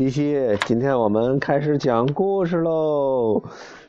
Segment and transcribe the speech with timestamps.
[0.00, 3.42] 西西，今天我们开始讲故事喽。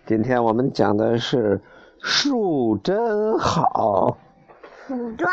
[0.05, 1.61] 今天我们讲的是
[2.01, 4.17] 树真好。
[4.87, 5.25] 树真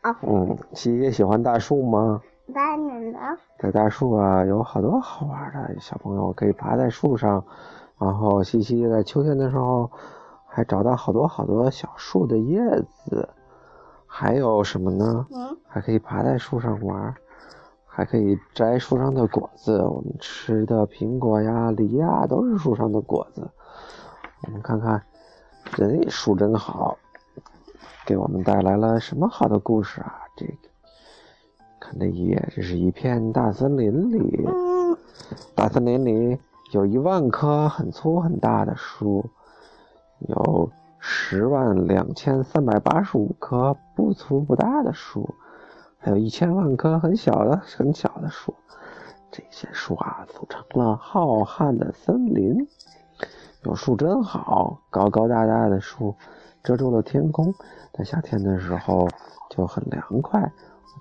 [0.00, 0.16] 好。
[0.22, 2.22] 嗯，西西喜欢大树吗？
[2.54, 3.18] 当然了。
[3.58, 7.44] 在大树啊，有好多好玩的，小朋友可以爬在树上。
[7.98, 9.90] 然后西西在秋天的时候，
[10.46, 12.58] 还找到好多好多小树的叶
[13.04, 13.28] 子。
[14.06, 15.26] 还有什么呢？
[15.30, 15.54] 嗯。
[15.68, 17.14] 还可以爬在树上玩。
[17.94, 23.50] 还可以摘树上的果子，我们吃的苹果呀、梨呀，都是树上的果子。
[24.46, 25.02] 我们看看，
[25.76, 26.96] 人树真好，
[28.06, 30.20] 给我们带来了什么好的故事啊？
[30.34, 30.54] 这个，
[31.78, 34.48] 看这一页，这是一片大森林里，
[35.54, 36.38] 大森林里
[36.70, 39.26] 有一万棵很粗很大的树，
[40.28, 45.34] 有十万两千三百八十五棵不粗不大的树。
[46.04, 48.52] 还有一千万棵很小的、很小的树，
[49.30, 52.66] 这些树啊组成了浩瀚的森林。
[53.62, 56.16] 有树真好，高高大大的树
[56.64, 57.54] 遮住了天空，
[57.92, 59.08] 在夏天的时候
[59.48, 60.42] 就很凉快。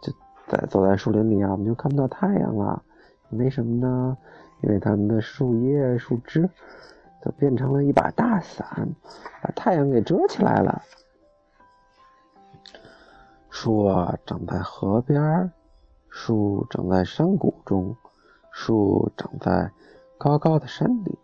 [0.04, 0.14] 就
[0.48, 2.84] 在走在树林里啊，我们就看不到太阳了。
[3.32, 4.16] 为什么呢？
[4.62, 6.48] 因为它们的树叶、树枝
[7.24, 8.88] 都变成了一把大伞，
[9.42, 10.84] 把太阳给遮起来了。
[13.52, 15.52] 树啊，长在河边
[16.10, 17.96] 树长在山谷中，
[18.52, 19.72] 树长在
[20.18, 21.16] 高高的山顶。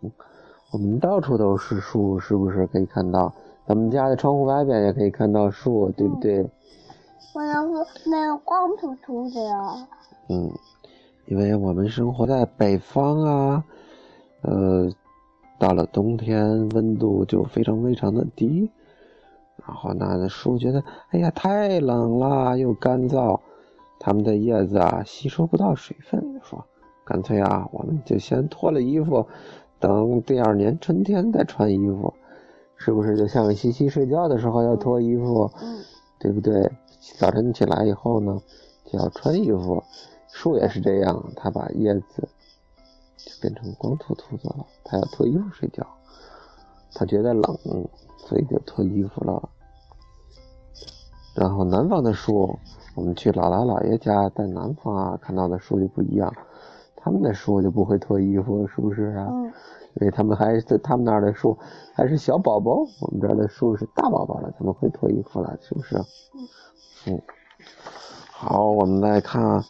[0.70, 3.32] 我们到处都是树，是不是可以看到？
[3.66, 6.48] 咱们家的窗户外边也可以看到树，对不对？
[7.34, 9.88] 我要是没有光秃秃的呀。
[10.28, 10.50] 嗯，
[11.26, 13.64] 因为我们生活在北方啊，
[14.42, 14.90] 呃，
[15.58, 18.70] 到了冬天温度就非常非常的低。
[19.66, 23.40] 然后呢，那树觉得，哎呀，太冷了，又干燥，
[23.98, 26.64] 它们的叶子啊吸收不到水分，说，
[27.04, 29.26] 干脆啊，我们就先脱了衣服，
[29.78, 32.14] 等第二年春天再穿衣服，
[32.76, 33.16] 是不是？
[33.16, 35.78] 就像西西睡觉的时候要脱衣服，嗯，
[36.18, 36.70] 对不对？
[37.18, 38.40] 早晨起来以后呢，
[38.84, 39.82] 就要穿衣服，
[40.32, 42.28] 树也是这样，它把叶子
[43.16, 45.86] 就变成光秃秃的了，它要脱衣服睡觉，
[46.98, 47.56] 它觉得冷。
[48.26, 49.48] 所以就脱衣服了。
[51.34, 52.58] 然后南方的树，
[52.94, 56.30] 我们去姥姥姥爷家，在南方啊看到的树就不一样，
[56.94, 59.28] 他们的树就不会脱衣服，是不是啊？
[59.30, 59.52] 嗯。
[59.94, 61.56] 因为他们还在他们那儿的树
[61.94, 65.96] 还是小宝宝，我们这儿的树是大宝宝了，他们会脱衣服了，是不是？
[65.96, 66.48] 嗯。
[67.06, 67.22] 嗯。
[68.30, 69.64] 好，我们来看，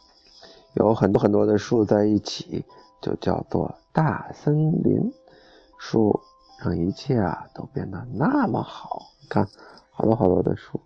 [0.74, 2.64] 有很多很多的树在一起，
[3.00, 5.12] 就叫做大森林
[5.78, 6.18] 树。
[6.58, 9.48] 让一切啊都变得那么好，看，
[9.90, 10.80] 好多好多的树。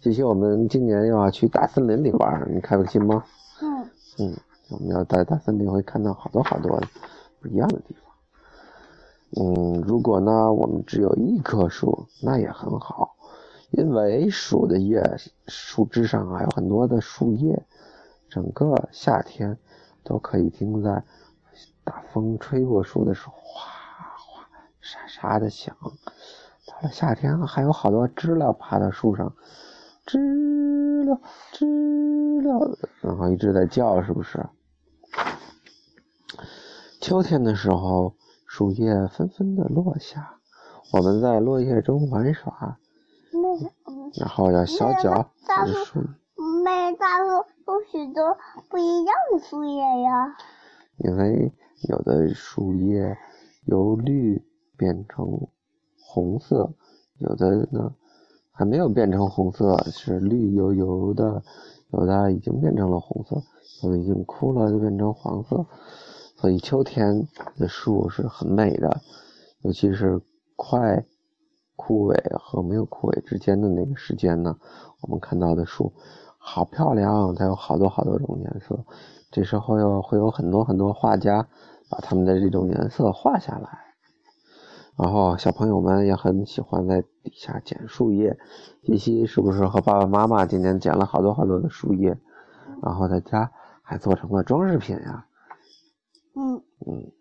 [0.00, 3.24] 这些我们今年又要去大森林里玩，你开心吗？
[3.60, 3.86] 嗯。
[4.18, 4.36] 嗯，
[4.70, 6.80] 我们要在大森林会看到好多好多
[7.40, 8.04] 不一样的地方。
[9.36, 13.16] 嗯，如果呢我们只有一棵树，那也很好，
[13.70, 15.02] 因为树的叶、
[15.46, 17.62] 树枝上啊有很多的树叶，
[18.28, 19.58] 整个夏天
[20.04, 21.02] 都可以听在
[21.84, 23.79] 大风吹过树的时候，哗。
[24.90, 25.76] 沙沙的响，
[26.66, 29.32] 到了夏天还有好多知了爬到树上，
[30.04, 31.20] 知了
[31.52, 34.44] 知了，然后一直在叫，是不是？
[37.00, 40.40] 秋天的时候，树叶纷纷的落下，
[40.92, 42.76] 我们在落叶中玩耍，
[44.18, 46.00] 然后要小脚大树，
[46.64, 47.28] 每大树
[47.68, 48.36] 有许多
[48.68, 50.36] 不一样的树叶呀，
[50.96, 51.52] 因为
[51.88, 53.16] 有的树叶
[53.66, 54.49] 由绿。
[54.80, 55.46] 变成
[56.00, 56.72] 红色，
[57.18, 57.94] 有的呢
[58.50, 61.42] 还没有变成红色，是绿油油的；
[61.90, 63.42] 有的已经变成了红色，
[63.82, 65.66] 有的已经枯了就变成黄色。
[66.36, 69.02] 所以秋天的树是很美的，
[69.60, 70.22] 尤其是
[70.56, 71.04] 快
[71.76, 74.56] 枯萎和没有枯萎之间的那个时间呢，
[75.02, 75.92] 我们看到的树
[76.38, 78.78] 好漂亮，它有好多好多种颜色。
[79.30, 81.46] 这时候又会有很多很多画家
[81.90, 83.89] 把它们的这种颜色画下来。
[85.02, 88.38] 然后小朋友们也很喜欢在底下捡树叶，
[88.82, 92.18] 西西是不是和爸爸妈妈今天捡了好多好多的树叶，
[92.82, 93.50] 然后在家
[93.80, 95.26] 还做成了装饰品呀？
[96.34, 97.12] 嗯嗯。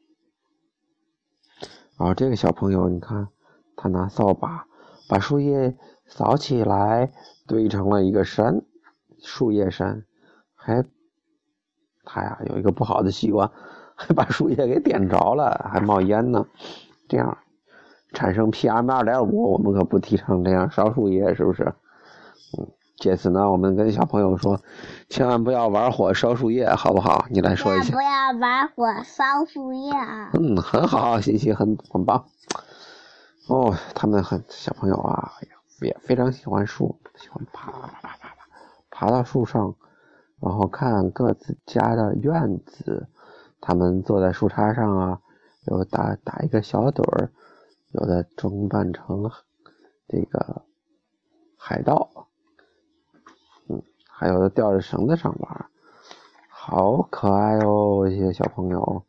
[1.97, 3.29] 然后这个小朋友，你看
[3.77, 4.67] 他拿扫把
[5.07, 7.13] 把树叶扫起来，
[7.47, 8.61] 堆成了一个山，
[9.21, 10.03] 树叶山。
[10.53, 10.83] 还
[12.03, 13.49] 他呀有一个不好的习惯，
[13.95, 16.45] 还把树叶给点着了，还冒烟呢，
[17.07, 17.37] 这样。
[18.13, 21.73] 产生 PM 二点五，我们可不提倡这样烧树叶，是不是？
[22.57, 22.67] 嗯，
[22.97, 24.59] 借此呢，我们跟小朋友说，
[25.09, 27.25] 千万不要玩火烧树叶，好不好？
[27.29, 27.93] 你来说一下。
[27.95, 30.31] 不要玩火烧树叶啊！
[30.33, 32.25] 嗯，很好，西西很很棒。
[33.47, 35.33] 哦，他们很小朋友啊，
[35.81, 38.35] 也非常喜欢树，喜欢爬爬爬爬爬，
[38.89, 39.75] 爬到树上，
[40.41, 43.07] 然后看各自家的院子。
[43.61, 45.19] 他们坐在树杈上啊，
[45.65, 47.29] 有打打一个小盹儿，
[47.91, 49.29] 有的装扮成
[50.07, 50.63] 这个
[51.57, 52.09] 海盗。
[53.67, 55.69] 嗯还有的吊着绳子上玩，
[56.49, 58.05] 好可爱哦！
[58.09, 59.05] 这些小朋友，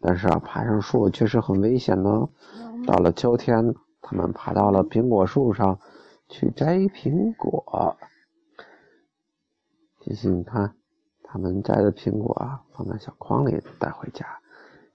[0.00, 2.28] 但是啊，爬上树确实很危险呢。
[2.86, 5.78] 到了秋天，他们爬到了苹果树上
[6.30, 7.98] 去摘苹果。
[10.00, 10.74] 谢谢，你看，
[11.22, 14.26] 他们摘的苹果啊，放在小筐里带回家。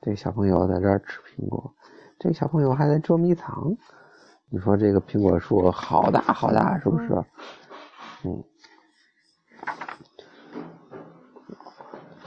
[0.02, 1.76] 这个小朋友在这儿吃苹果，
[2.20, 3.76] 这个小朋友还在捉迷藏。
[4.50, 7.24] 你说这个苹果树好大好大，是不是？
[8.24, 8.44] 嗯。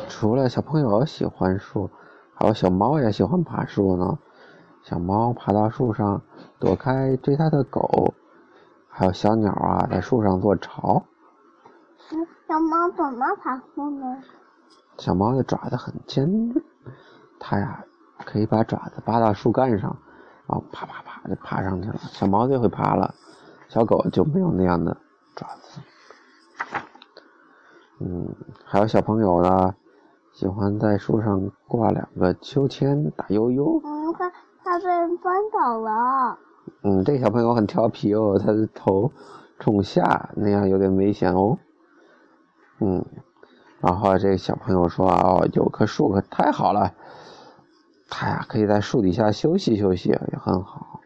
[0.08, 1.90] 除了小朋友喜欢树，
[2.34, 4.18] 还有小猫也喜欢爬树呢。
[4.82, 6.22] 小猫爬到树上
[6.58, 8.14] 躲开追它的狗，
[8.88, 11.04] 还有小鸟啊在树上做巢。
[12.48, 14.22] 小猫怎么爬树呢？
[14.98, 16.54] 小猫的爪子很尖，
[17.38, 17.84] 它呀
[18.24, 19.96] 可以把爪子扒到树干上，
[20.46, 21.96] 然后啪啪啪就爬上去了。
[21.98, 23.14] 小猫最会爬了，
[23.68, 24.96] 小狗就没有那样的
[25.34, 25.80] 爪子。
[28.00, 28.34] 嗯，
[28.64, 29.74] 还有小朋友呢。
[30.32, 33.80] 喜欢在树上挂两个秋千打悠悠。
[33.84, 34.30] 嗯，快，
[34.62, 34.84] 它被
[35.16, 36.38] 翻倒了。
[36.82, 39.12] 嗯，这个小朋友很调皮哦，他的头
[39.58, 41.58] 冲下，那样有点危险哦。
[42.78, 43.04] 嗯，
[43.80, 46.94] 然后这个小朋友说：“哦，有棵树可太好了，
[48.10, 51.00] 他呀可以在树底下休息休息，也很好。”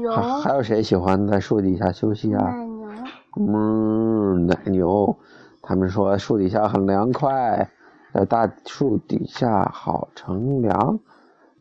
[0.00, 0.12] 有。
[0.12, 2.44] 还有谁喜欢在树底下休息啊？
[2.44, 2.88] 奶牛。
[3.36, 5.18] 嗯，奶牛。
[5.60, 7.68] 他们说树底下很凉快，
[8.14, 11.00] 在大树底下好乘凉。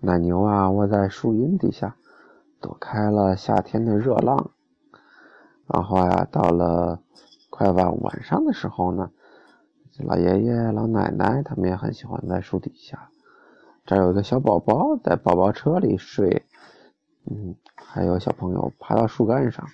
[0.02, 1.96] 奶牛啊，窝在树荫底下，
[2.62, 4.52] 躲开了夏天的热浪。
[5.66, 7.00] 然后呀，到了
[7.50, 9.10] 快晚晚上的时候呢，
[10.04, 13.10] 老爷爷、老奶奶他们也很喜欢在树底下。
[13.86, 16.44] 这儿有一个小宝宝在宝宝车里睡，
[17.30, 19.66] 嗯，还有小朋友爬到树干上，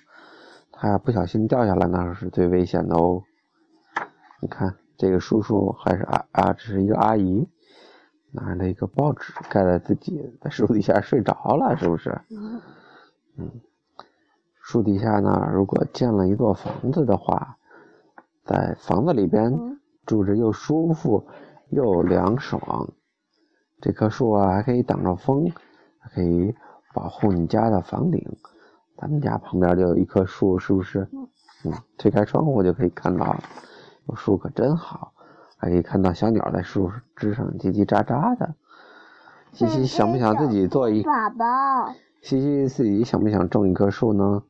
[0.70, 3.22] 他不小心掉下来，那是最危险的哦。
[4.40, 7.48] 你看，这个叔叔还是啊啊，这是一个阿姨，
[8.30, 12.20] 拿了一个报纸盖在自己在树底下睡着了，是不是？
[13.38, 13.50] 嗯，
[14.60, 17.56] 树底下呢，如果建了一座房子的话，
[18.44, 19.50] 在房子里边
[20.06, 21.26] 住着又舒服
[21.70, 22.92] 又凉爽。
[23.80, 25.50] 这棵树啊，还可以挡着风，
[25.98, 26.54] 还可以
[26.94, 28.24] 保护你家的房顶。
[28.96, 31.08] 咱们家旁边就有一棵树，是不是？
[31.64, 33.36] 嗯，推开窗户就可以看到。
[34.08, 35.12] 有树可真好，
[35.56, 38.54] 还可以看到小鸟在树枝上叽叽喳喳的。
[39.52, 41.02] 西西想不想自己做一？
[41.02, 41.92] 宝宝。
[42.20, 44.42] 西西自己想不想种一棵树呢？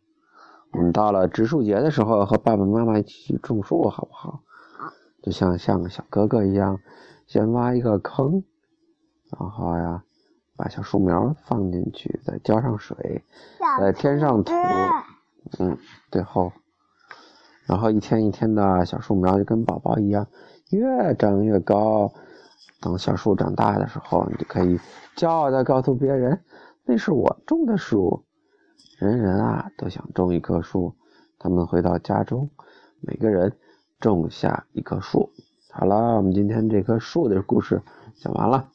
[0.72, 4.30] 我们到了植树节的时候，和爸爸妈妈一起去种树，好不好？
[4.30, 4.40] 好。
[5.22, 6.80] 就像像个小哥哥一样，
[7.26, 8.42] 先挖一个坑，
[9.38, 10.02] 然后呀，
[10.56, 13.24] 把小树苗放进去，再浇上水，
[13.80, 14.52] 再添上土。
[15.58, 15.78] 嗯，
[16.10, 16.52] 最后。
[17.66, 20.26] 然后一天一天的小树苗就跟宝宝一样，
[20.70, 22.12] 越长越高。
[22.80, 24.80] 等小树长大的时候，你就可以
[25.16, 26.42] 骄傲的告诉别人，
[26.84, 28.24] 那是我种的树。
[28.98, 30.96] 人人啊都想种一棵树。
[31.38, 32.50] 他们回到家中，
[33.00, 33.56] 每个人
[34.10, 35.30] 种下一棵树。
[35.70, 37.80] 好了，我们今天这棵树的故事
[38.16, 38.68] 讲完了。